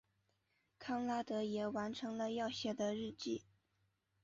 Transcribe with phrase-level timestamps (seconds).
[0.79, 3.43] 康拉德也完成了要写的日记。